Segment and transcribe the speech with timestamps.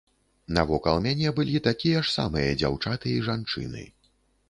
[0.55, 3.89] Навокал мяне былі такія ж самыя дзяўчаты і жанчыны.